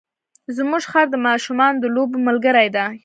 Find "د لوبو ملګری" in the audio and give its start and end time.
1.83-2.67